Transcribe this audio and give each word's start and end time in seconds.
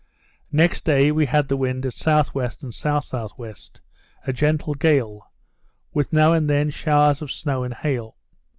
Next 0.51 0.83
day 0.83 1.11
we 1.11 1.27
had 1.27 1.47
the 1.47 1.55
wind 1.55 1.85
at 1.85 1.93
S.W. 1.93 2.49
and 2.63 2.73
S.S.W., 2.73 3.53
a 4.25 4.33
gentle 4.33 4.73
gale, 4.73 5.31
with 5.93 6.11
now 6.11 6.33
and 6.33 6.49
then 6.49 6.71
showers 6.71 7.21
of 7.21 7.31
snow 7.31 7.63
and 7.63 7.75
hail. 7.75 8.17